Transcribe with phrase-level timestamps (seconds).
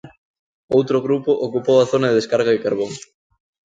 [0.77, 2.91] Outro grupo ocupou a zona de descarga de carbón.